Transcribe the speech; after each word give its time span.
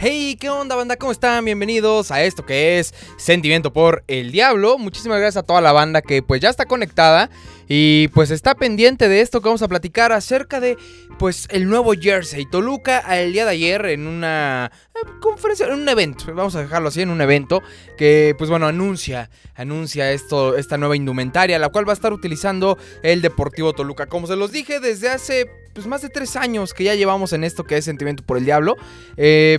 Hey, 0.00 0.36
¿qué 0.38 0.48
onda 0.48 0.76
banda? 0.76 0.94
¿Cómo 0.94 1.10
están? 1.10 1.44
Bienvenidos 1.44 2.12
a 2.12 2.22
esto 2.22 2.46
que 2.46 2.78
es 2.78 2.94
Sentimiento 3.16 3.72
por 3.72 4.04
el 4.06 4.30
Diablo. 4.30 4.78
Muchísimas 4.78 5.18
gracias 5.18 5.42
a 5.42 5.46
toda 5.46 5.60
la 5.60 5.72
banda 5.72 6.02
que 6.02 6.22
pues 6.22 6.40
ya 6.40 6.50
está 6.50 6.66
conectada 6.66 7.30
y 7.66 8.06
pues 8.14 8.30
está 8.30 8.54
pendiente 8.54 9.08
de 9.08 9.20
esto 9.22 9.40
que 9.40 9.48
vamos 9.48 9.62
a 9.62 9.66
platicar 9.66 10.12
acerca 10.12 10.60
de 10.60 10.76
pues 11.18 11.48
el 11.50 11.68
nuevo 11.68 11.94
Jersey. 12.00 12.46
Toluca 12.48 13.00
el 13.18 13.32
día 13.32 13.44
de 13.44 13.50
ayer 13.50 13.86
en 13.86 14.06
una 14.06 14.70
eh, 14.94 15.00
conferencia, 15.20 15.66
en 15.66 15.72
un 15.72 15.88
evento, 15.88 16.26
vamos 16.32 16.54
a 16.54 16.62
dejarlo 16.62 16.90
así, 16.90 17.02
en 17.02 17.10
un 17.10 17.20
evento 17.20 17.60
que 17.96 18.36
pues 18.38 18.48
bueno 18.48 18.68
anuncia, 18.68 19.30
anuncia 19.56 20.12
esto, 20.12 20.56
esta 20.56 20.78
nueva 20.78 20.94
indumentaria, 20.94 21.58
la 21.58 21.70
cual 21.70 21.88
va 21.88 21.92
a 21.92 21.94
estar 21.94 22.12
utilizando 22.12 22.78
el 23.02 23.20
Deportivo 23.20 23.72
Toluca. 23.72 24.06
Como 24.06 24.28
se 24.28 24.36
los 24.36 24.52
dije 24.52 24.78
desde 24.78 25.08
hace 25.08 25.50
pues 25.74 25.88
más 25.88 26.02
de 26.02 26.08
tres 26.08 26.36
años 26.36 26.72
que 26.72 26.84
ya 26.84 26.94
llevamos 26.94 27.32
en 27.32 27.42
esto 27.42 27.64
que 27.64 27.76
es 27.76 27.84
Sentimiento 27.84 28.22
por 28.22 28.38
el 28.38 28.44
Diablo. 28.44 28.76
Eh, 29.16 29.58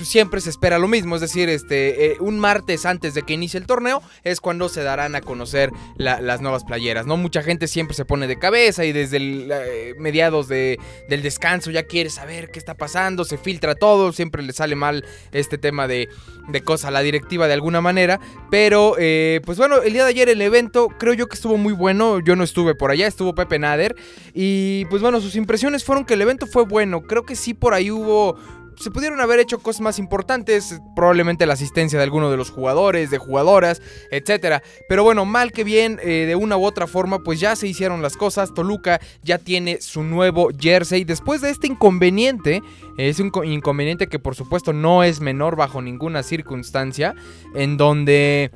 siempre 0.00 0.40
se 0.40 0.50
espera 0.50 0.78
lo 0.78 0.88
mismo, 0.88 1.14
es 1.14 1.20
decir, 1.20 1.48
este, 1.48 2.12
eh, 2.12 2.16
un 2.20 2.38
martes 2.38 2.86
antes 2.86 3.14
de 3.14 3.22
que 3.22 3.34
inicie 3.34 3.58
el 3.58 3.66
torneo 3.66 4.02
es 4.22 4.40
cuando 4.40 4.68
se 4.68 4.82
darán 4.82 5.14
a 5.14 5.20
conocer 5.20 5.70
las 5.96 6.40
nuevas 6.40 6.64
playeras, 6.64 7.06
¿no? 7.06 7.16
Mucha 7.16 7.42
gente 7.42 7.68
siempre 7.68 7.94
se 7.94 8.04
pone 8.04 8.26
de 8.26 8.38
cabeza 8.38 8.84
y 8.84 8.92
desde 8.92 9.16
el, 9.18 9.50
eh, 9.52 9.94
mediados 9.98 10.48
de, 10.48 10.78
del 11.08 11.22
descanso 11.22 11.70
ya 11.70 11.84
quiere 11.84 12.10
saber 12.10 12.50
qué 12.50 12.58
está 12.58 12.74
pasando, 12.74 13.24
se 13.24 13.38
filtra 13.38 13.74
todo, 13.74 14.12
siempre 14.12 14.42
le 14.42 14.52
sale 14.52 14.76
mal 14.76 15.04
este 15.32 15.58
tema 15.58 15.86
de, 15.86 16.08
de 16.48 16.62
cosa 16.62 16.90
la 16.90 17.00
directiva 17.00 17.46
de 17.46 17.54
alguna 17.54 17.80
manera, 17.80 18.20
pero 18.50 18.96
eh, 18.98 19.40
pues 19.44 19.58
bueno, 19.58 19.82
el 19.82 19.92
día 19.92 20.04
de 20.04 20.10
ayer 20.10 20.28
el 20.28 20.42
evento 20.42 20.88
creo 20.98 21.14
yo 21.14 21.28
que 21.28 21.34
estuvo 21.34 21.56
muy 21.56 21.72
bueno, 21.72 22.20
yo 22.20 22.36
no 22.36 22.44
estuve 22.44 22.74
por 22.74 22.90
allá, 22.90 23.06
estuvo 23.06 23.34
Pepe 23.34 23.58
Nader 23.58 23.96
y 24.32 24.84
pues 24.86 25.02
bueno, 25.02 25.20
sus 25.20 25.36
impresiones 25.36 25.84
fueron 25.84 26.04
que 26.04 26.14
el 26.14 26.22
evento 26.22 26.46
fue 26.46 26.64
bueno, 26.64 27.02
creo 27.02 27.24
que 27.24 27.36
sí 27.36 27.54
por 27.54 27.74
ahí 27.74 27.90
hubo 27.90 28.36
se 28.76 28.90
pudieron 28.90 29.20
haber 29.20 29.40
hecho 29.40 29.58
cosas 29.58 29.80
más 29.80 29.98
importantes, 29.98 30.80
probablemente 30.94 31.46
la 31.46 31.54
asistencia 31.54 31.98
de 31.98 32.04
alguno 32.04 32.30
de 32.30 32.36
los 32.36 32.50
jugadores, 32.50 33.10
de 33.10 33.18
jugadoras, 33.18 33.82
etcétera. 34.10 34.62
Pero 34.88 35.04
bueno, 35.04 35.24
mal 35.24 35.52
que 35.52 35.64
bien, 35.64 36.00
eh, 36.02 36.24
de 36.26 36.34
una 36.34 36.56
u 36.56 36.64
otra 36.64 36.86
forma, 36.86 37.20
pues 37.20 37.40
ya 37.40 37.56
se 37.56 37.66
hicieron 37.66 38.02
las 38.02 38.16
cosas. 38.16 38.54
Toluca 38.54 39.00
ya 39.22 39.38
tiene 39.38 39.80
su 39.80 40.02
nuevo 40.02 40.48
jersey. 40.58 41.04
Después 41.04 41.40
de 41.40 41.50
este 41.50 41.66
inconveniente, 41.66 42.62
es 42.96 43.20
un 43.20 43.32
inconveniente 43.44 44.06
que 44.06 44.18
por 44.18 44.34
supuesto 44.34 44.72
no 44.72 45.02
es 45.02 45.20
menor 45.20 45.56
bajo 45.56 45.82
ninguna 45.82 46.22
circunstancia, 46.22 47.14
en 47.54 47.76
donde 47.76 48.50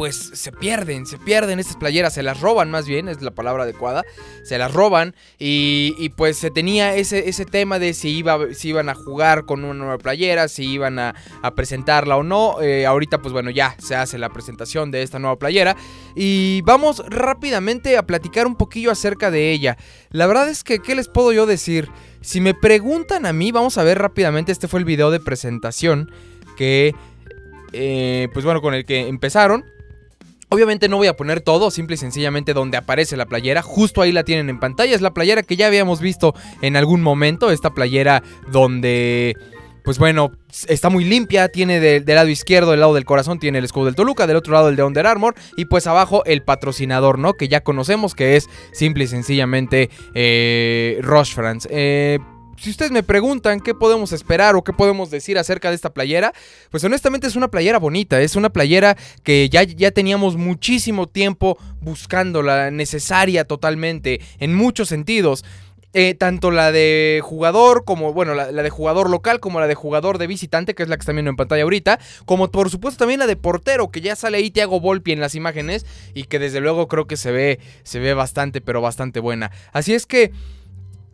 pues 0.00 0.30
se 0.32 0.50
pierden, 0.50 1.04
se 1.04 1.18
pierden 1.18 1.58
estas 1.58 1.76
playeras, 1.76 2.14
se 2.14 2.22
las 2.22 2.40
roban 2.40 2.70
más 2.70 2.86
bien, 2.86 3.06
es 3.06 3.20
la 3.20 3.32
palabra 3.32 3.64
adecuada, 3.64 4.02
se 4.44 4.56
las 4.56 4.72
roban 4.72 5.14
y, 5.38 6.08
pues 6.16 6.38
se 6.38 6.50
tenía 6.50 6.96
ese, 6.96 7.28
ese 7.28 7.44
tema 7.44 7.78
de 7.78 7.92
si, 7.92 8.08
iba, 8.16 8.38
si 8.54 8.70
iban 8.70 8.88
a 8.88 8.94
jugar 8.94 9.44
con 9.44 9.62
una 9.62 9.74
nueva 9.74 9.98
playera, 9.98 10.48
si 10.48 10.64
iban 10.64 10.98
a, 10.98 11.14
presentarla 11.54 12.16
o 12.16 12.22
no. 12.22 12.62
Eh, 12.62 12.86
ahorita 12.86 13.20
pues 13.20 13.34
bueno 13.34 13.50
ya 13.50 13.76
se 13.78 13.94
hace 13.94 14.16
la 14.16 14.30
presentación 14.30 14.90
de 14.90 15.02
esta 15.02 15.18
nueva 15.18 15.38
playera 15.38 15.76
y 16.16 16.62
vamos 16.62 17.02
rápidamente 17.06 17.98
a 17.98 18.06
platicar 18.06 18.46
un 18.46 18.56
poquillo 18.56 18.90
acerca 18.90 19.30
de 19.30 19.52
ella. 19.52 19.76
La 20.12 20.26
verdad 20.26 20.48
es 20.48 20.64
que, 20.64 20.78
¿qué 20.78 20.94
les 20.94 21.08
puedo 21.08 21.30
yo 21.30 21.44
decir? 21.44 21.90
Si 22.22 22.40
me 22.40 22.54
preguntan 22.54 23.26
a 23.26 23.34
mí, 23.34 23.52
vamos 23.52 23.76
a 23.76 23.84
ver 23.84 23.98
rápidamente, 23.98 24.50
este 24.50 24.66
fue 24.66 24.80
el 24.80 24.86
video 24.86 25.10
de 25.10 25.20
presentación 25.20 26.10
que... 26.56 26.94
Eh, 27.72 28.28
pues 28.32 28.44
bueno, 28.44 28.60
con 28.60 28.74
el 28.74 28.84
que 28.84 29.06
empezaron. 29.06 29.64
Obviamente 30.50 30.88
no 30.88 30.96
voy 30.96 31.06
a 31.06 31.16
poner 31.16 31.40
todo, 31.40 31.70
simple 31.70 31.94
y 31.94 31.98
sencillamente 31.98 32.54
donde 32.54 32.76
aparece 32.76 33.16
la 33.16 33.26
playera, 33.26 33.62
justo 33.62 34.02
ahí 34.02 34.10
la 34.10 34.24
tienen 34.24 34.50
en 34.50 34.58
pantalla, 34.58 34.94
es 34.94 35.00
la 35.00 35.14
playera 35.14 35.42
que 35.44 35.56
ya 35.56 35.68
habíamos 35.68 36.00
visto 36.00 36.34
en 36.60 36.76
algún 36.76 37.02
momento, 37.02 37.50
esta 37.50 37.70
playera 37.70 38.22
donde 38.50 39.36
pues 39.84 39.98
bueno, 39.98 40.32
está 40.68 40.90
muy 40.90 41.04
limpia, 41.04 41.48
tiene 41.48 41.80
del 41.80 42.04
lado 42.04 42.28
izquierdo, 42.28 42.72
del 42.72 42.80
lado 42.80 42.94
del 42.94 43.04
corazón, 43.04 43.38
tiene 43.38 43.58
el 43.58 43.64
escudo 43.64 43.86
del 43.86 43.94
Toluca, 43.94 44.26
del 44.26 44.36
otro 44.36 44.52
lado 44.52 44.68
el 44.68 44.76
de 44.76 44.82
Under 44.82 45.06
Armour 45.06 45.34
y 45.56 45.66
pues 45.66 45.86
abajo 45.86 46.24
el 46.26 46.42
patrocinador, 46.42 47.18
¿no? 47.18 47.34
Que 47.34 47.48
ya 47.48 47.62
conocemos 47.62 48.14
que 48.14 48.36
es 48.36 48.48
simple 48.72 49.04
y 49.04 49.06
sencillamente 49.06 49.90
eh, 50.14 50.98
Roche 51.02 51.34
France. 51.34 51.68
Eh, 51.70 52.18
si 52.60 52.70
ustedes 52.70 52.92
me 52.92 53.02
preguntan 53.02 53.60
qué 53.60 53.74
podemos 53.74 54.12
esperar 54.12 54.54
o 54.54 54.62
qué 54.62 54.74
podemos 54.74 55.10
decir 55.10 55.38
acerca 55.38 55.70
de 55.70 55.76
esta 55.76 55.94
playera, 55.94 56.34
pues 56.70 56.84
honestamente 56.84 57.26
es 57.26 57.34
una 57.34 57.48
playera 57.48 57.78
bonita, 57.78 58.20
es 58.20 58.36
una 58.36 58.50
playera 58.50 58.98
que 59.22 59.48
ya, 59.48 59.62
ya 59.62 59.90
teníamos 59.92 60.36
muchísimo 60.36 61.06
tiempo 61.06 61.56
buscándola, 61.80 62.70
necesaria 62.70 63.44
totalmente, 63.44 64.20
en 64.38 64.54
muchos 64.54 64.88
sentidos. 64.88 65.44
Eh, 65.92 66.14
tanto 66.14 66.52
la 66.52 66.70
de 66.70 67.20
jugador 67.20 67.84
como, 67.84 68.12
bueno, 68.12 68.34
la, 68.34 68.52
de 68.52 68.70
jugador 68.70 69.10
local 69.10 69.40
como 69.40 69.58
la 69.58 69.66
de 69.66 69.74
jugador 69.74 70.18
de 70.18 70.28
visitante, 70.28 70.76
que 70.76 70.84
es 70.84 70.88
la 70.88 70.96
que 70.96 71.00
están 71.00 71.16
viendo 71.16 71.30
en 71.30 71.36
pantalla 71.36 71.64
ahorita, 71.64 71.98
como 72.26 72.48
por 72.48 72.70
supuesto 72.70 72.98
también 72.98 73.18
la 73.18 73.26
de 73.26 73.34
portero, 73.34 73.90
que 73.90 74.00
ya 74.00 74.14
sale 74.14 74.38
ahí 74.38 74.52
Tiago 74.52 74.78
Volpi 74.78 75.10
en 75.10 75.18
las 75.18 75.34
imágenes 75.34 75.84
y 76.14 76.24
que 76.24 76.38
desde 76.38 76.60
luego 76.60 76.86
creo 76.86 77.08
que 77.08 77.16
se 77.16 77.32
ve, 77.32 77.58
se 77.82 77.98
ve 77.98 78.14
bastante, 78.14 78.60
pero 78.60 78.80
bastante 78.80 79.18
buena. 79.18 79.50
Así 79.72 79.94
es 79.94 80.06
que... 80.06 80.30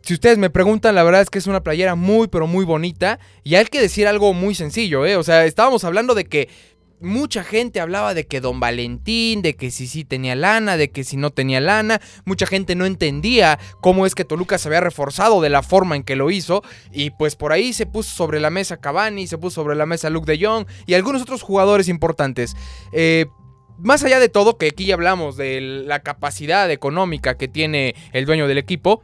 Si 0.07 0.13
ustedes 0.13 0.37
me 0.37 0.49
preguntan, 0.49 0.95
la 0.95 1.03
verdad 1.03 1.21
es 1.21 1.29
que 1.29 1.37
es 1.37 1.47
una 1.47 1.63
playera 1.63 1.95
muy, 1.95 2.29
pero 2.29 2.47
muy 2.47 2.63
bonita. 2.63 3.19
Y 3.43 3.55
hay 3.55 3.65
que 3.65 3.81
decir 3.81 4.07
algo 4.07 4.33
muy 4.33 4.55
sencillo, 4.55 5.05
¿eh? 5.05 5.17
O 5.17 5.23
sea, 5.23 5.43
estábamos 5.43 5.83
hablando 5.83 6.15
de 6.15 6.23
que 6.23 6.47
mucha 7.01 7.43
gente 7.43 7.81
hablaba 7.81 8.13
de 8.13 8.25
que 8.25 8.39
Don 8.39 8.61
Valentín, 8.61 9.41
de 9.41 9.57
que 9.57 9.69
si 9.69 9.85
sí 9.85 10.05
tenía 10.05 10.33
lana, 10.35 10.77
de 10.77 10.91
que 10.91 11.03
si 11.03 11.17
no 11.17 11.31
tenía 11.31 11.59
lana. 11.59 11.99
Mucha 12.23 12.45
gente 12.45 12.73
no 12.73 12.85
entendía 12.85 13.59
cómo 13.81 14.05
es 14.05 14.15
que 14.15 14.23
Toluca 14.23 14.57
se 14.57 14.69
había 14.69 14.79
reforzado 14.79 15.41
de 15.41 15.49
la 15.49 15.61
forma 15.61 15.97
en 15.97 16.03
que 16.03 16.15
lo 16.15 16.31
hizo. 16.31 16.63
Y 16.93 17.09
pues 17.09 17.35
por 17.35 17.51
ahí 17.51 17.73
se 17.73 17.85
puso 17.85 18.15
sobre 18.15 18.39
la 18.39 18.49
mesa 18.49 18.77
Cavani, 18.77 19.27
se 19.27 19.37
puso 19.37 19.55
sobre 19.55 19.75
la 19.75 19.85
mesa 19.85 20.09
Luke 20.09 20.31
de 20.31 20.41
Jong 20.41 20.67
y 20.85 20.93
algunos 20.93 21.21
otros 21.21 21.41
jugadores 21.41 21.89
importantes. 21.89 22.55
Eh, 22.93 23.25
más 23.77 24.05
allá 24.05 24.21
de 24.21 24.29
todo, 24.29 24.57
que 24.57 24.67
aquí 24.67 24.85
ya 24.85 24.93
hablamos 24.93 25.35
de 25.35 25.59
la 25.59 25.99
capacidad 25.99 26.71
económica 26.71 27.35
que 27.35 27.49
tiene 27.49 27.93
el 28.13 28.25
dueño 28.25 28.47
del 28.47 28.57
equipo, 28.57 29.03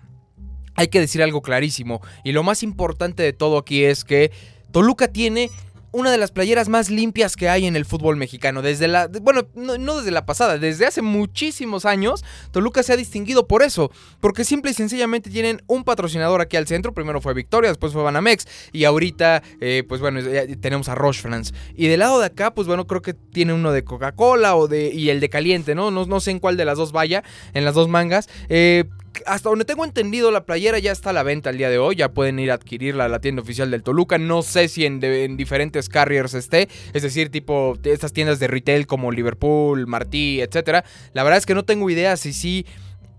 hay 0.75 0.88
que 0.88 1.00
decir 1.00 1.22
algo 1.22 1.41
clarísimo. 1.41 2.01
Y 2.23 2.31
lo 2.31 2.44
más 2.44 2.63
importante 2.63 3.23
de 3.23 3.34
todo 3.34 3.57
aquí 3.57 3.84
es 3.84 4.03
que 4.03 4.31
Toluca 4.72 5.07
tiene 5.07 5.50
una 5.94 6.11
de 6.11 6.17
las 6.17 6.31
playeras 6.31 6.69
más 6.69 6.89
limpias 6.89 7.35
que 7.35 7.47
hay 7.47 7.67
en 7.67 7.75
el 7.75 7.85
fútbol 7.85 8.17
mexicano. 8.17 8.61
Desde 8.61 8.88
la. 8.88 9.07
Bueno, 9.22 9.44
no, 9.56 9.97
desde 9.97 10.09
la 10.12 10.25
pasada, 10.25 10.57
desde 10.57 10.88
hace 10.88 11.01
muchísimos 11.01 11.85
años, 11.85 12.25
Toluca 12.51 12.81
se 12.81 12.94
ha 12.94 12.97
distinguido 12.97 13.47
por 13.47 13.62
eso. 13.62 13.91
Porque 14.19 14.44
simple 14.44 14.72
y 14.72 14.73
sencillamente 14.73 15.29
tienen 15.29 15.62
un 15.67 15.83
patrocinador 15.83 16.41
aquí 16.41 16.57
al 16.57 16.67
centro. 16.67 16.94
Primero 16.94 17.22
fue 17.22 17.35
Victoria, 17.35 17.69
después 17.69 17.94
fue 17.94 18.01
Banamex. 18.01 18.47
Y 18.72 18.85
ahorita, 18.85 19.44
eh, 19.62 19.83
pues 19.88 20.01
bueno, 20.01 20.19
tenemos 20.59 20.89
a 20.89 20.95
Roche 20.95 21.22
France. 21.22 21.53
Y 21.75 21.88
del 21.88 22.00
lado 22.00 22.19
de 22.19 22.25
acá, 22.25 22.56
pues 22.56 22.67
bueno, 22.67 22.88
creo 22.88 23.03
que 23.03 23.13
tiene 23.13 23.53
uno 23.53 23.72
de 23.72 23.83
Coca-Cola 23.83 24.56
o 24.56 24.67
de. 24.67 24.91
y 24.91 25.12
el 25.12 25.19
de 25.19 25.29
caliente, 25.29 25.75
¿no? 25.75 25.91
¿no? 25.91 26.06
No 26.07 26.19
sé 26.19 26.31
en 26.31 26.39
cuál 26.39 26.57
de 26.57 26.66
las 26.66 26.79
dos 26.79 26.91
vaya, 26.91 27.23
en 27.53 27.66
las 27.66 27.75
dos 27.75 27.88
mangas. 27.88 28.28
Eh, 28.50 28.85
hasta 29.25 29.50
donde 29.50 29.66
tengo 29.66 29.85
entendido, 29.85 30.31
la 30.31 30.46
playera 30.46 30.79
ya 30.79 30.91
está 30.91 31.12
a 31.12 31.13
la 31.13 31.24
venta 31.24 31.50
el 31.50 31.57
día 31.57 31.69
de 31.69 31.78
hoy. 31.78 31.96
Ya 31.96 32.13
pueden 32.13 32.40
ir 32.40 32.51
a 32.51 32.56
adquirirla 32.56 33.06
a 33.06 33.09
la 33.09 33.19
tienda 33.19 33.41
oficial 33.41 33.72
del 33.72 33.84
Toluca. 33.84 34.18
No 34.18 34.41
sé 34.41 34.68
si 34.68 34.85
en, 34.85 35.00
diferentes 35.38 35.90
carriers 35.90 36.34
esté. 36.34 36.69
Es 36.94 37.03
decir, 37.03 37.29
tipo 37.29 37.78
estas 37.84 38.13
tiendas 38.13 38.40
de 38.40 38.47
retail 38.47 38.88
como 38.88 39.12
Liverpool, 39.12 39.88
Martí, 39.88 40.41
etc. 40.41 40.85
La 41.13 41.24
verdad 41.24 41.38
es 41.38 41.46
que 41.46 41.56
no 41.56 41.63
tengo 41.63 41.90
idea 41.90 42.18
si 42.18 42.34
sí 42.34 42.66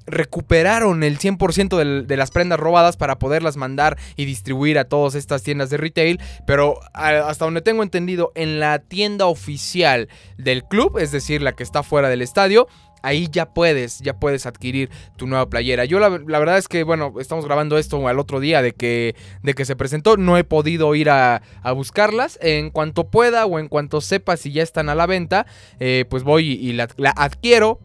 recuperaron 0.06 1.02
el 1.02 1.18
100% 1.18 2.04
de, 2.04 2.16
las 2.16 2.30
prendas 2.30 2.60
robadas 2.60 2.96
para 2.96 3.18
poderlas 3.18 3.56
mandar 3.56 3.96
y 4.16 4.26
distribuir 4.26 4.78
a 4.78 4.84
todas 4.84 5.14
estas 5.14 5.42
tiendas 5.42 5.70
de 5.70 5.78
retail. 5.78 6.20
Pero 6.46 6.80
hasta 6.92 7.44
donde 7.44 7.62
tengo 7.62 7.82
entendido, 7.82 8.32
en 8.34 8.60
la 8.60 8.78
tienda 8.80 9.26
oficial 9.26 10.08
del 10.36 10.64
club, 10.64 10.98
es 10.98 11.12
decir, 11.12 11.42
la 11.42 11.52
que 11.52 11.62
está 11.62 11.82
fuera 11.82 12.08
del 12.08 12.22
estadio, 12.22 12.66
ahí 13.04 13.28
ya 13.30 13.52
puedes, 13.52 14.00
ya 14.00 14.18
puedes 14.18 14.46
adquirir 14.46 14.90
tu 15.16 15.26
nueva 15.26 15.48
playera. 15.48 15.84
Yo 15.84 16.00
la, 16.00 16.08
verdad 16.08 16.58
es 16.58 16.68
que, 16.68 16.82
bueno, 16.82 17.14
estamos 17.20 17.44
grabando 17.44 17.78
esto 17.78 18.06
al 18.08 18.18
otro 18.18 18.40
día 18.40 18.62
de 18.62 18.72
que, 18.72 19.14
de 19.42 19.54
que 19.54 19.64
se 19.64 19.76
presentó, 19.76 20.16
no 20.16 20.36
he 20.36 20.44
podido 20.44 20.94
ir 20.94 21.10
a, 21.10 21.42
buscarlas. 21.74 22.38
En 22.40 22.70
cuanto 22.70 23.10
pueda 23.10 23.46
o 23.46 23.58
en 23.58 23.68
cuanto 23.68 24.00
sepa 24.00 24.36
si 24.36 24.52
ya 24.52 24.62
están 24.62 24.88
a 24.88 24.94
la 24.94 25.06
venta, 25.06 25.46
eh, 25.78 26.04
pues 26.08 26.22
voy 26.22 26.52
y, 26.52 26.72
la 26.72 26.88
adquiero. 27.16 27.80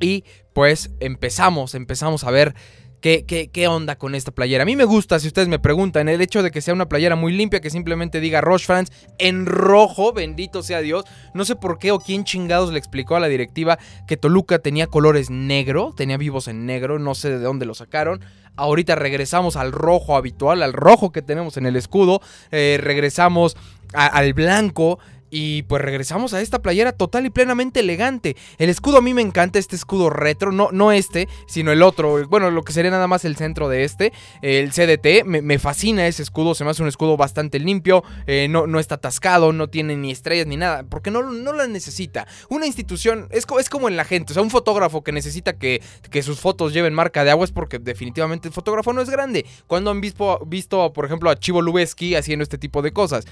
Y 0.00 0.24
pues 0.52 0.90
empezamos, 1.00 1.74
empezamos 1.74 2.24
a 2.24 2.30
ver 2.30 2.54
¿Qué, 3.02 3.66
onda 3.68 3.96
con 3.96 4.14
esta 4.14 4.30
playera? 4.30 4.62
A 4.62 4.64
mí 4.64 4.76
me 4.76 4.84
gusta, 4.84 5.18
si 5.18 5.26
ustedes 5.26 5.48
me 5.48 5.58
preguntan, 5.58 6.08
el 6.08 6.20
hecho 6.20 6.40
de 6.40 6.52
que 6.52 6.60
sea 6.60 6.72
una 6.72 6.88
playera 6.88 7.16
muy 7.16 7.32
limpia, 7.32 7.60
que 7.60 7.68
simplemente 7.68 8.20
diga 8.20 8.40
Roche 8.40 8.64
France 8.64 8.92
en 9.18 9.44
rojo, 9.44 10.12
bendito 10.12 10.62
sea 10.62 10.80
Dios. 10.82 11.04
No 11.34 11.44
sé 11.44 11.56
por 11.56 11.78
qué 11.78 11.90
o 11.90 11.98
quién 11.98 12.22
chingados 12.22 12.70
le 12.70 12.78
explicó 12.78 13.16
a 13.16 13.20
la 13.20 13.26
directiva 13.26 13.76
que 14.06 14.16
Toluca 14.16 14.60
tenía 14.60 14.86
colores 14.86 15.30
negro, 15.30 15.92
tenía 15.96 16.16
vivos 16.16 16.46
en 16.46 16.64
negro, 16.64 17.00
no 17.00 17.16
sé 17.16 17.30
de 17.30 17.40
dónde 17.40 17.66
lo 17.66 17.74
sacaron. 17.74 18.24
Ahorita 18.54 18.94
regresamos 18.94 19.56
al 19.56 19.72
rojo 19.72 20.16
habitual, 20.16 20.62
al 20.62 20.72
rojo 20.72 21.10
que 21.10 21.22
tenemos 21.22 21.56
en 21.56 21.66
el 21.66 21.74
escudo, 21.74 22.20
eh, 22.52 22.78
regresamos 22.80 23.56
al 23.94 24.32
blanco 24.32 25.00
Y 25.34 25.62
pues 25.62 25.80
regresamos 25.80 26.34
a 26.34 26.42
esta 26.42 26.60
playera 26.60 26.92
total 26.92 27.24
y 27.24 27.30
plenamente 27.30 27.80
elegante. 27.80 28.36
El 28.58 28.68
escudo 28.68 28.98
a 28.98 29.00
mí 29.00 29.14
me 29.14 29.22
encanta, 29.22 29.58
este 29.58 29.74
escudo 29.74 30.10
retro, 30.10 30.52
no, 30.52 30.68
no 30.72 30.92
este, 30.92 31.26
sino 31.46 31.72
el 31.72 31.82
otro. 31.82 32.28
Bueno, 32.28 32.50
lo 32.50 32.62
que 32.62 32.74
sería 32.74 32.90
nada 32.90 33.06
más 33.06 33.24
el 33.24 33.36
centro 33.36 33.70
de 33.70 33.84
este, 33.84 34.12
el 34.42 34.72
CDT. 34.72 35.24
Me, 35.24 35.58
fascina 35.58 36.06
ese 36.06 36.22
escudo, 36.22 36.54
se 36.54 36.64
me 36.64 36.70
hace 36.70 36.82
un 36.82 36.88
escudo 36.88 37.16
bastante 37.16 37.58
limpio, 37.58 38.04
eh, 38.26 38.46
no, 38.50 38.66
no 38.66 38.78
está 38.78 38.96
atascado, 38.96 39.54
no 39.54 39.68
tiene 39.68 39.96
ni 39.96 40.10
estrellas 40.10 40.46
ni 40.46 40.58
nada, 40.58 40.82
porque 40.82 41.10
no, 41.10 41.22
no 41.22 41.54
la 41.54 41.66
necesita. 41.66 42.26
Una 42.50 42.66
institución 42.66 43.28
es, 43.30 43.46
es 43.58 43.70
como 43.70 43.88
en 43.88 43.96
la 43.96 44.04
gente, 44.04 44.32
o 44.32 44.34
sea, 44.34 44.42
un 44.42 44.50
fotógrafo 44.50 45.02
que 45.02 45.12
necesita 45.12 45.54
que, 45.54 45.80
que 46.10 46.22
sus 46.22 46.40
fotos 46.40 46.74
lleven 46.74 46.92
marca 46.92 47.24
de 47.24 47.30
agua 47.30 47.46
es 47.46 47.52
porque 47.52 47.78
definitivamente 47.78 48.48
el 48.48 48.54
fotógrafo 48.54 48.92
no 48.92 49.00
es 49.00 49.08
grande. 49.08 49.46
Cuando 49.66 49.90
han 49.90 50.02
visto, 50.02 50.40
visto 50.46 50.92
por 50.92 51.06
ejemplo, 51.06 51.30
a 51.30 51.36
Chivo 51.36 51.62
Lubeski 51.62 52.16
haciendo 52.16 52.42
este 52.42 52.58
tipo 52.58 52.82
de 52.82 52.92
cosas 52.92 53.24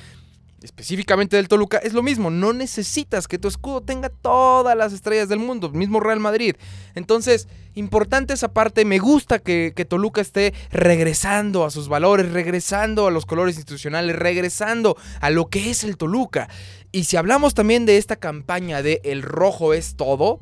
específicamente 0.62 1.36
del 1.36 1.48
Toluca, 1.48 1.78
es 1.78 1.92
lo 1.92 2.02
mismo. 2.02 2.30
No 2.30 2.52
necesitas 2.52 3.28
que 3.28 3.38
tu 3.38 3.48
escudo 3.48 3.80
tenga 3.80 4.08
todas 4.08 4.76
las 4.76 4.92
estrellas 4.92 5.28
del 5.28 5.38
mundo, 5.38 5.70
mismo 5.70 6.00
Real 6.00 6.20
Madrid. 6.20 6.56
Entonces, 6.94 7.48
importante 7.74 8.34
esa 8.34 8.52
parte. 8.52 8.84
Me 8.84 8.98
gusta 8.98 9.38
que, 9.38 9.72
Toluca 9.88 10.20
esté 10.20 10.52
regresando 10.70 11.64
a 11.64 11.70
sus 11.70 11.88
valores, 11.88 12.32
regresando 12.32 13.06
a 13.06 13.10
los 13.10 13.26
colores 13.26 13.56
institucionales, 13.56 14.16
regresando 14.16 14.96
a 15.20 15.30
lo 15.30 15.48
que 15.48 15.70
es 15.70 15.84
el 15.84 15.96
Toluca. 15.96 16.48
Y 16.92 17.04
si 17.04 17.16
hablamos 17.16 17.54
también 17.54 17.86
de 17.86 17.96
esta 17.96 18.16
campaña 18.16 18.82
de 18.82 19.00
El 19.04 19.22
rojo 19.22 19.74
es 19.74 19.96
todo, 19.96 20.40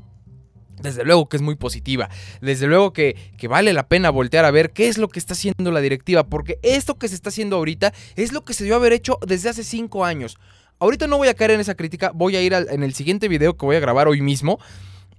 desde 0.83 1.05
luego 1.05 1.29
que 1.29 1.37
es 1.37 1.43
muy 1.43 1.57
positiva. 1.57 2.09
Desde 2.41 2.67
luego 2.67 2.93
que, 2.93 3.17
vale 3.49 3.73
la 3.73 3.89
pena 3.89 4.11
voltear 4.11 4.45
a 4.45 4.51
ver 4.51 4.71
qué 4.71 4.89
es 4.89 4.99
lo 4.99 5.09
que 5.09 5.19
está 5.19 5.35
haciendo 5.35 5.71
la 5.71 5.81
directiva. 5.81 6.25
Porque 6.25 6.59
esto 6.63 6.99
que 6.99 7.09
se 7.09 7.15
está 7.15 7.31
haciendo 7.31 7.57
ahorita 7.57 7.93
es 8.17 8.33
lo 8.33 8.45
que 8.45 8.55
se 8.55 8.65
debió 8.65 8.77
haber 8.77 8.93
hecho 8.93 9.19
desde 9.27 9.49
hace 9.49 9.65
cinco 9.65 10.05
años. 10.05 10.39
Ahorita 10.81 11.07
no 11.07 11.19
voy 11.19 11.29
a 11.29 11.35
caer 11.35 11.53
en 11.53 11.61
esa 11.61 11.75
crítica. 11.75 12.13
Voy 12.15 12.37
a 12.37 12.43
ir 12.43 12.53
en 12.53 12.83
el 12.83 12.95
siguiente 12.95 13.29
video 13.29 13.57
que 13.57 13.67
voy 13.67 13.77
a 13.77 13.81
grabar 13.81 14.09
hoy 14.09 14.21
mismo. 14.21 14.59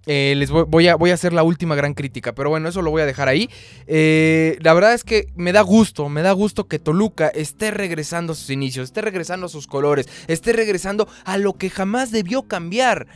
Eh, 0.06 0.34
les 0.38 0.50
voy, 0.50 0.88
a, 0.88 0.96
voy, 0.96 1.12
a, 1.12 1.14
hacer 1.14 1.34
la 1.34 1.44
última 1.44 1.76
gran 1.76 1.94
crítica, 1.94 2.34
pero 2.34 2.50
bueno, 2.50 2.70
eso 2.70 2.82
lo 2.82 2.90
voy 2.90 3.02
a 3.02 3.06
dejar 3.06 3.28
ahí. 3.28 3.50
Eh, 3.86 4.58
la 4.62 4.74
verdad 4.74 4.94
es 4.94 5.04
que 5.04 5.28
me 5.36 5.52
da 5.52 5.62
gusto, 5.62 6.10
me 6.10 6.22
da 6.22 6.32
gusto 6.32 6.68
que 6.68 6.80
Toluca 6.80 7.28
esté 7.28 7.70
regresando 7.70 8.34
a 8.34 8.36
sus 8.36 8.50
inicios, 8.50 8.86
esté 8.86 9.02
regresando 9.02 9.46
a 9.46 9.50
sus 9.50 9.68
colores, 9.68 10.08
esté 10.28 10.54
regresando 10.54 11.08
a 11.26 11.38
lo 11.38 11.54
que 11.54 11.70
jamás 11.70 12.12
debió 12.12 12.44
cambiar. 12.44 13.08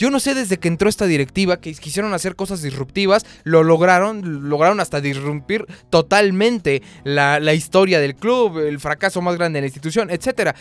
Yo 0.00 0.08
no 0.08 0.18
sé 0.18 0.34
desde 0.34 0.56
que 0.56 0.68
entró 0.68 0.88
esta 0.88 1.04
directiva 1.04 1.60
que 1.60 1.74
quisieron 1.74 2.14
hacer 2.14 2.34
cosas 2.34 2.62
disruptivas, 2.62 3.26
lo 3.44 3.62
lograron, 3.62 4.48
lograron 4.48 4.80
hasta 4.80 5.02
disrumpir 5.02 5.66
totalmente 5.90 6.80
la, 7.04 7.52
historia 7.52 8.00
del 8.00 8.14
club, 8.14 8.60
el 8.60 8.80
fracaso 8.80 9.20
más 9.20 9.36
grande 9.36 9.58
de 9.58 9.60
la 9.60 9.66
institución, 9.66 10.08
etc. 10.10 10.56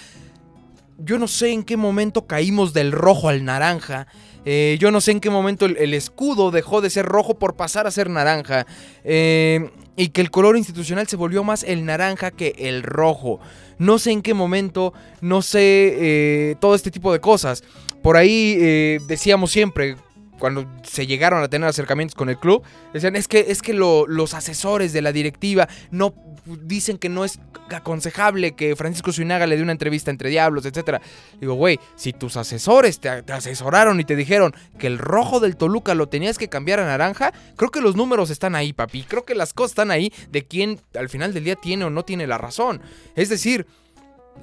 Yo 0.98 1.18
no 1.18 1.30
sé 1.30 1.52
en 1.52 1.64
qué 1.64 1.78
momento 1.78 2.28
caímos 2.28 2.74
del 2.74 2.92
rojo 2.92 3.30
al 3.30 3.46
naranja. 3.46 4.08
Eh, 4.44 4.76
yo 4.78 4.92
no 4.92 5.00
sé 5.00 5.12
en 5.12 5.22
qué 5.22 5.30
momento 5.30 5.68
el, 5.68 5.94
escudo 5.94 6.52
dejó 6.52 6.82
de 6.82 6.90
ser 6.90 7.06
rojo 7.06 7.40
por 7.40 7.56
pasar 7.56 7.88
a 7.88 7.92
ser 7.92 8.10
naranja. 8.10 8.68
Eh, 9.06 9.70
y 9.96 10.10
que 10.10 10.20
el 10.20 10.32
color 10.32 10.58
institucional 10.58 11.08
se 11.08 11.16
volvió 11.16 11.46
más 11.46 11.64
el 11.64 11.86
naranja 11.86 12.32
que 12.32 12.56
el 12.58 12.84
rojo. 12.84 13.40
No 13.78 14.00
sé 14.00 14.12
en 14.12 14.22
qué 14.22 14.34
momento, 14.34 14.94
no 15.22 15.42
sé 15.42 15.62
eh, 15.62 16.56
todo 16.60 16.76
este 16.76 16.92
tipo 16.92 17.14
de 17.14 17.22
cosas. 17.22 17.64
Por 18.02 18.18
ahí 18.18 18.58
eh, 18.60 19.00
decíamos 19.08 19.52
siempre, 19.52 19.96
cuando 20.40 20.66
se 20.84 21.06
llegaron 21.06 21.44
a 21.44 21.50
tener 21.50 21.68
acercamientos 21.68 22.16
con 22.16 22.30
el 22.30 22.40
club, 22.40 22.64
decían, 22.94 23.16
es 23.16 23.28
que, 23.28 23.46
es 23.50 23.62
que 23.62 23.74
los 23.74 24.34
asesores 24.34 24.94
de 24.94 25.02
la 25.02 25.12
directiva 25.12 25.68
no 25.92 26.14
dicen 26.46 26.98
que 26.98 27.10
no 27.10 27.26
es 27.26 27.40
aconsejable 27.70 28.54
que 28.54 28.76
Francisco 28.76 29.12
Suinaga 29.12 29.46
le 29.46 29.58
dé 29.58 29.62
una 29.62 29.74
entrevista 29.74 30.10
entre 30.10 30.30
diablos, 30.30 30.66
etc. 30.66 31.02
Digo, 31.40 31.54
güey, 31.54 31.80
si 31.96 32.14
tus 32.14 32.38
asesores 32.38 33.00
te, 33.00 33.22
te, 33.22 33.34
asesoraron 33.34 34.00
y 34.00 34.06
te 34.06 34.16
dijeron 34.16 34.54
que 34.80 34.88
el 34.88 34.98
rojo 34.98 35.40
del 35.40 35.58
Toluca 35.58 35.94
lo 35.94 36.08
tenías 36.08 36.38
que 36.38 36.48
cambiar 36.48 36.80
a 36.80 36.86
naranja, 36.86 37.34
creo 37.56 37.70
que 37.70 37.82
los 37.82 37.96
números 37.96 38.30
están 38.30 38.56
ahí, 38.56 38.74
papi. 38.74 39.04
Creo 39.04 39.26
que 39.26 39.36
las 39.36 39.54
cosas 39.54 39.72
están 39.72 39.92
ahí 39.92 40.12
de 40.32 40.46
quién 40.46 40.80
al 40.98 41.10
final 41.10 41.34
del 41.34 41.44
día 41.44 41.56
tiene 41.56 41.86
o 41.86 41.90
no 41.90 42.04
tiene 42.04 42.26
la 42.26 42.38
razón. 42.38 42.82
Es 43.16 43.30
decir, 43.30 43.68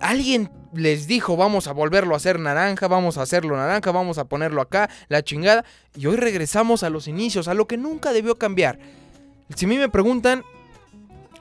Alguien 0.01 0.51
les 0.73 1.07
dijo, 1.07 1.37
vamos 1.37 1.69
a 1.69 1.73
volverlo 1.73 2.15
a 2.15 2.19
hacer 2.19 2.39
naranja, 2.39 2.89
vamos 2.89 3.19
a 3.19 3.23
hacerlo 3.23 3.57
naranja, 3.57 3.91
vamos 3.93 4.19
a 4.19 4.25
ponerlo 4.25 4.61
acá, 4.61 4.91
la 5.09 5.23
chingada. 5.23 5.65
Y 5.97 6.07
hoy 6.07 6.17
regresamos 6.17 6.83
a 6.83 6.91
los 6.91 7.09
inicios, 7.09 7.49
a 7.49 7.55
lo 7.55 7.67
que 7.67 7.77
nunca 7.77 8.13
debió 8.13 8.37
cambiar. 8.37 8.79
Si 9.55 9.65
a 9.65 9.69
mí 9.69 9.79
me 9.79 9.89
preguntan, 9.89 10.45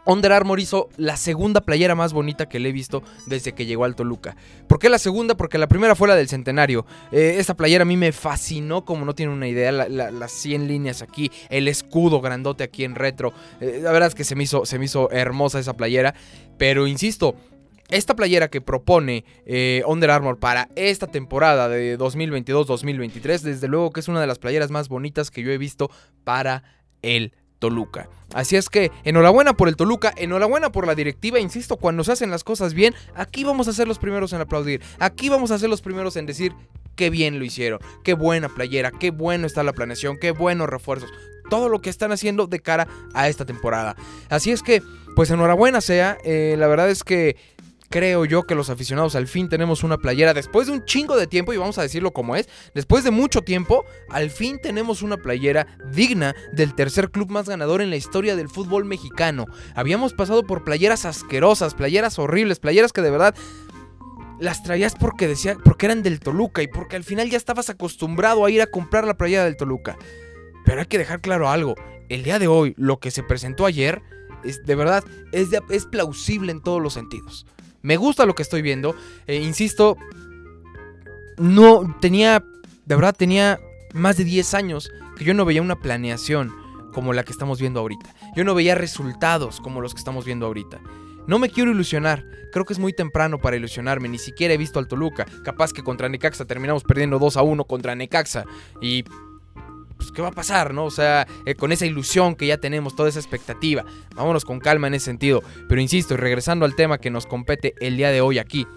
Under 0.05 0.31
Armour 0.31 0.59
hizo 0.59 0.89
la 0.97 1.17
segunda 1.17 1.61
playera 1.61 1.95
más 1.95 2.13
bonita 2.13 2.47
que 2.47 2.59
le 2.59 2.69
he 2.69 2.71
visto 2.71 3.01
desde 3.25 3.53
que 3.53 3.65
llegó 3.65 3.85
al 3.85 3.95
Toluca. 3.95 4.35
¿Por 4.67 4.77
qué 4.77 4.87
la 4.87 4.99
segunda? 4.99 5.35
Porque 5.35 5.57
la 5.57 5.67
primera 5.67 5.95
fue 5.95 6.07
la 6.07 6.15
del 6.15 6.29
centenario. 6.29 6.85
Eh, 7.11 7.35
esta 7.39 7.55
playera 7.55 7.81
a 7.81 7.85
mí 7.85 7.97
me 7.97 8.11
fascinó, 8.11 8.85
como 8.85 9.03
no 9.03 9.15
tiene 9.15 9.33
una 9.33 9.47
idea. 9.47 9.71
las 9.71 10.31
100 10.31 10.67
líneas 10.67 11.01
aquí, 11.01 11.31
el 11.49 11.67
escudo 11.67 12.21
grandote 12.21 12.63
aquí 12.63 12.83
en 12.83 12.93
retro. 12.93 13.33
Eh, 13.59 13.79
la 13.81 13.91
verdad 13.91 14.09
es 14.09 14.15
que 14.15 14.23
se 14.23 14.35
me, 14.35 14.43
hizo, 14.43 14.65
se 14.65 14.77
me 14.77 14.85
hizo 14.85 15.09
hermosa 15.11 15.59
esa 15.59 15.73
playera. 15.73 16.13
Pero 16.57 16.85
insisto, 16.85 17.35
esta 17.89 18.15
playera 18.15 18.49
que 18.49 18.61
propone 18.61 19.25
eh, 19.45 19.83
Under 19.87 20.11
Armour 20.11 20.39
para 20.39 20.69
esta 20.75 21.07
temporada 21.07 21.69
de 21.69 21.97
2022-2023, 21.97 23.41
desde 23.41 23.67
luego 23.67 23.91
que 23.91 23.99
es 23.99 24.07
una 24.07 24.21
de 24.21 24.27
las 24.27 24.39
playeras 24.39 24.71
más 24.71 24.89
bonitas 24.89 25.31
que 25.31 25.41
yo 25.41 25.51
he 25.51 25.57
visto 25.57 25.89
para 26.23 26.63
el 27.01 27.33
Toluca. 27.59 28.09
Así 28.33 28.55
es 28.55 28.69
que 28.69 28.91
enhorabuena 29.03 29.53
por 29.53 29.69
el 29.69 29.75
Toluca, 29.75 30.13
enhorabuena 30.17 30.71
por 30.71 30.87
la 30.87 30.95
directiva, 30.95 31.39
insisto, 31.39 31.77
cuando 31.77 32.03
se 32.03 32.11
hacen 32.11 32.31
las 32.31 32.43
cosas 32.43 32.73
bien, 32.73 32.93
aquí 33.15 33.43
vamos 33.43 33.67
a 33.67 33.73
ser 33.73 33.87
los 33.87 33.99
primeros 33.99 34.33
en 34.33 34.41
aplaudir, 34.41 34.81
aquí 34.99 35.29
vamos 35.29 35.51
a 35.51 35.59
ser 35.59 35.69
los 35.69 35.81
primeros 35.81 36.15
en 36.15 36.25
decir 36.25 36.53
qué 36.95 37.09
bien 37.09 37.39
lo 37.39 37.45
hicieron, 37.45 37.79
qué 38.03 38.13
buena 38.13 38.49
playera, 38.49 38.91
qué 38.91 39.11
bueno 39.11 39.47
está 39.47 39.63
la 39.63 39.73
planeación, 39.73 40.17
qué 40.19 40.31
buenos 40.31 40.69
refuerzos, 40.69 41.09
todo 41.49 41.69
lo 41.69 41.81
que 41.81 41.89
están 41.89 42.11
haciendo 42.11 42.47
de 42.47 42.59
cara 42.59 42.87
a 43.13 43.29
esta 43.29 43.45
temporada. 43.45 43.95
Así 44.29 44.51
es 44.51 44.61
que, 44.61 44.81
pues 45.15 45.29
enhorabuena 45.29 45.79
sea, 45.81 46.17
eh, 46.23 46.55
la 46.57 46.67
verdad 46.67 46.89
es 46.89 47.03
que 47.03 47.37
creo 47.95 48.25
yo 48.25 48.43
que 48.43 48.55
los 48.55 48.69
aficionados 48.69 49.15
al 49.15 49.25
fin 49.25 49.47
tenemos 49.47 49.81
una 49.85 49.97
playera 49.97 50.33
después 50.33 50.67
de 50.67 50.73
un 50.73 50.83
chingo 50.83 51.15
de 51.15 51.27
tiempo 51.27 51.53
y 51.53 51.57
vamos 51.57 51.77
a 51.77 51.81
decirlo 51.81 52.11
como 52.11 52.35
es, 52.35 52.49
después 52.73 53.05
de 53.05 53.11
mucho 53.11 53.41
tiempo, 53.41 53.85
al 54.09 54.31
fin 54.31 54.59
tenemos 54.61 55.01
una 55.01 55.15
playera 55.15 55.65
digna 55.93 56.35
del 56.51 56.75
tercer 56.75 57.09
club 57.09 57.31
más 57.31 57.47
ganador 57.47 57.81
en 57.81 57.89
la 57.89 57.95
historia 57.95 58.35
del 58.35 58.49
fútbol 58.49 58.83
mexicano. 58.83 59.45
Habíamos 59.75 60.11
pasado 60.11 60.43
por 60.43 60.65
playeras 60.65 61.05
asquerosas, 61.05 61.73
playeras 61.73 62.19
horribles, 62.19 62.59
playeras 62.59 62.91
que 62.91 63.01
de 63.01 63.11
verdad 63.11 63.33
las 64.41 64.61
traías 64.61 64.93
porque 64.95 65.29
decía, 65.29 65.55
porque 65.63 65.85
eran 65.85 66.03
del 66.03 66.19
Toluca 66.19 66.61
y 66.61 66.67
porque 66.67 66.97
al 66.97 67.05
final 67.05 67.29
ya 67.29 67.37
estabas 67.37 67.69
acostumbrado 67.69 68.43
a 68.43 68.51
ir 68.51 68.61
a 68.61 68.67
comprar 68.67 69.07
la 69.07 69.15
playera 69.15 69.45
del 69.45 69.55
Toluca. 69.55 69.97
Pero 70.65 70.81
hay 70.81 70.87
que 70.87 70.97
dejar 70.97 71.21
claro 71.21 71.47
algo, 71.47 71.75
el 72.09 72.23
día 72.23 72.39
de 72.39 72.49
hoy 72.49 72.73
lo 72.75 72.99
que 72.99 73.09
se 73.09 73.23
presentó 73.23 73.65
ayer 73.65 74.01
es 74.43 74.65
de 74.65 74.75
verdad 74.75 75.01
es, 75.31 75.47
es 75.69 75.85
plausible 75.85 76.51
en 76.51 76.61
todos 76.61 76.81
los 76.81 76.93
sentidos. 76.93 77.45
Me 77.85 77.97
gusta 77.97 78.25
lo 78.25 78.33
que 78.33 78.41
estoy 78.41 78.63
viendo. 78.63 78.95
Eh, 79.27 79.35
insisto, 79.35 79.95
no 81.37 81.95
tenía, 82.01 82.43
de 82.85 82.95
verdad 82.95 83.15
tenía 83.15 83.59
más 83.93 84.17
de 84.17 84.23
10 84.23 84.55
años 84.55 84.89
que 85.15 85.23
yo 85.23 85.35
no 85.35 85.45
veía 85.45 85.61
una 85.61 85.75
planeación 85.75 86.51
como 86.93 87.13
la 87.13 87.23
que 87.23 87.31
estamos 87.31 87.59
viendo 87.59 87.79
ahorita. 87.79 88.09
Yo 88.35 88.43
no 88.43 88.55
veía 88.55 88.73
resultados 88.73 89.61
como 89.61 89.81
los 89.81 89.93
que 89.93 89.99
estamos 89.99 90.25
viendo 90.25 90.47
ahorita. 90.47 90.81
No 91.27 91.37
me 91.37 91.49
quiero 91.49 91.69
ilusionar, 91.69 92.25
creo 92.51 92.65
que 92.65 92.73
es 92.73 92.79
muy 92.79 92.91
temprano 92.91 93.39
para 93.39 93.55
ilusionarme, 93.55 94.09
ni 94.09 94.17
siquiera 94.17 94.55
he 94.55 94.57
visto 94.57 94.79
al 94.79 94.87
Toluca. 94.87 95.27
Capaz 95.43 95.71
que 95.71 95.83
contra 95.83 96.09
Necaxa 96.09 96.45
terminamos 96.45 96.83
perdiendo 96.83 97.19
2 97.19 97.37
a 97.37 97.43
1 97.43 97.65
contra 97.65 97.93
Necaxa 97.93 98.45
y 98.81 99.03
pues, 100.05 100.15
¿qué 100.15 100.21
va 100.21 100.29
a 100.29 100.31
pasar, 100.31 100.73
no? 100.73 100.85
O 100.85 100.91
sea, 100.91 101.27
eh, 101.45 101.55
con 101.55 101.71
esa 101.71 101.85
ilusión 101.85 102.35
que 102.35 102.47
ya 102.47 102.57
tenemos, 102.57 102.95
toda 102.95 103.09
esa 103.09 103.19
expectativa. 103.19 103.83
Vámonos 104.15 104.45
con 104.45 104.59
calma 104.59 104.87
en 104.87 104.93
ese 104.93 105.05
sentido. 105.05 105.43
Pero 105.67 105.81
insisto, 105.81 106.15
regresando 106.17 106.65
al 106.65 106.75
tema 106.75 106.97
que 106.97 107.09
nos 107.09 107.25
compete 107.25 107.73
el 107.79 107.97
día 107.97 108.11
de 108.11 108.21
hoy 108.21 108.37
aquí, 108.37 108.67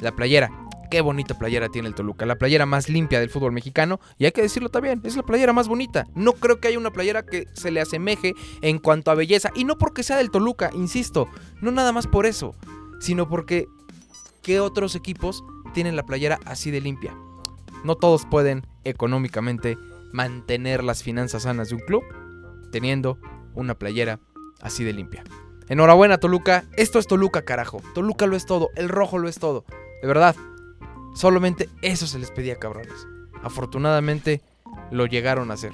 la 0.00 0.14
playera. 0.16 0.50
Qué 0.90 1.02
bonita 1.02 1.38
playera 1.38 1.68
tiene 1.68 1.88
el 1.88 1.94
Toluca, 1.94 2.24
la 2.24 2.36
playera 2.36 2.64
más 2.64 2.88
limpia 2.88 3.20
del 3.20 3.28
fútbol 3.28 3.52
mexicano. 3.52 4.00
Y 4.16 4.24
hay 4.24 4.32
que 4.32 4.40
decirlo 4.40 4.70
también, 4.70 5.02
es 5.04 5.16
la 5.16 5.22
playera 5.22 5.52
más 5.52 5.68
bonita. 5.68 6.06
No 6.14 6.32
creo 6.32 6.60
que 6.60 6.68
haya 6.68 6.78
una 6.78 6.90
playera 6.90 7.22
que 7.22 7.46
se 7.52 7.70
le 7.70 7.82
asemeje 7.82 8.32
en 8.62 8.78
cuanto 8.78 9.10
a 9.10 9.14
belleza. 9.14 9.50
Y 9.54 9.64
no 9.64 9.76
porque 9.76 10.02
sea 10.02 10.16
del 10.16 10.30
Toluca, 10.30 10.70
insisto, 10.72 11.28
no 11.60 11.70
nada 11.70 11.92
más 11.92 12.06
por 12.06 12.24
eso, 12.24 12.54
sino 13.00 13.28
porque 13.28 13.66
¿qué 14.42 14.60
otros 14.60 14.94
equipos 14.94 15.44
tienen 15.74 15.94
la 15.94 16.06
playera 16.06 16.38
así 16.46 16.70
de 16.70 16.80
limpia? 16.80 17.14
No 17.84 17.96
todos 17.96 18.24
pueden 18.24 18.66
económicamente 18.84 19.76
mantener 20.12 20.82
las 20.82 21.02
finanzas 21.02 21.42
sanas 21.42 21.68
de 21.68 21.76
un 21.76 21.80
club 21.80 22.02
teniendo 22.70 23.18
una 23.54 23.74
playera 23.74 24.20
así 24.60 24.84
de 24.84 24.92
limpia. 24.92 25.24
Enhorabuena 25.68 26.18
Toluca, 26.18 26.64
esto 26.76 26.98
es 26.98 27.06
Toluca 27.06 27.42
carajo, 27.42 27.82
Toluca 27.94 28.26
lo 28.26 28.36
es 28.36 28.46
todo, 28.46 28.70
el 28.76 28.88
rojo 28.88 29.18
lo 29.18 29.28
es 29.28 29.38
todo, 29.38 29.64
de 30.00 30.08
verdad, 30.08 30.34
solamente 31.14 31.68
eso 31.82 32.06
se 32.06 32.18
les 32.18 32.30
pedía 32.30 32.56
cabrones. 32.56 33.06
Afortunadamente 33.42 34.42
lo 34.90 35.06
llegaron 35.06 35.50
a 35.50 35.54
hacer. 35.54 35.72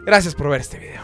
Gracias 0.00 0.34
por 0.34 0.48
ver 0.48 0.60
este 0.60 0.78
video. 0.78 1.02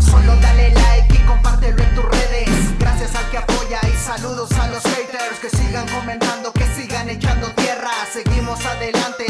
Solo 0.00 0.34
dale 0.40 0.72
like 0.74 1.14
y 1.14 1.26
compártelo 1.26 1.82
en 1.82 1.94
tus 1.94 2.04
redes. 2.04 2.78
Gracias 2.78 3.14
al 3.14 3.30
que 3.30 3.38
apoya 3.38 3.80
y 3.86 3.96
saludos 3.96 4.50
a 4.52 4.68
los 4.68 4.82
haters 4.82 5.38
que 5.40 5.50
sigan 5.50 5.86
comentando, 5.88 6.52
que 6.52 6.64
sigan 6.64 7.08
seguimos 8.12 8.64
adelante 8.66 9.29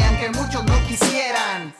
quisieran. 0.91 1.73